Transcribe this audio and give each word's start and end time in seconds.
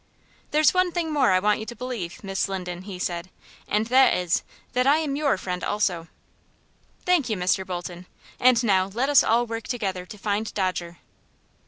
"There's 0.49 0.73
one 0.73 0.91
thing 0.91 1.13
more 1.13 1.29
I 1.29 1.39
want 1.39 1.59
you 1.59 1.65
to 1.67 1.75
believe, 1.75 2.23
Miss 2.23 2.49
Linden," 2.49 2.81
he 2.85 2.97
said, 2.97 3.29
"and 3.67 3.85
that 3.85 4.15
is, 4.17 4.41
that 4.73 4.87
I 4.87 4.97
am 4.97 5.15
your 5.15 5.37
friend, 5.37 5.63
also." 5.63 6.07
"Thank 7.05 7.29
you, 7.29 7.37
Mr. 7.37 7.63
Bolton. 7.63 8.07
And 8.39 8.63
now 8.63 8.87
let 8.87 9.09
us 9.09 9.23
all 9.23 9.45
work 9.45 9.67
together 9.67 10.07
to 10.07 10.17
find 10.17 10.51
Dodger." 10.55 10.97